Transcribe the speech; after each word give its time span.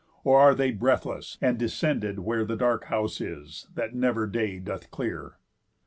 Or 0.23 0.39
are 0.39 0.55
they 0.55 0.71
breathless, 0.71 1.37
and 1.43 1.59
descended 1.59 2.17
where 2.21 2.43
The 2.43 2.55
dark 2.55 2.85
house 2.85 3.21
is, 3.21 3.67
that 3.75 3.93
never 3.93 4.25
day 4.25 4.57
doth 4.57 4.89
clear?" 4.89 5.37